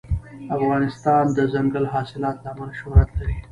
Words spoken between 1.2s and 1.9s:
د دځنګل